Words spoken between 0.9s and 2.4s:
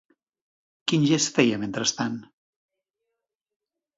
Quin gest feia, mentrestant?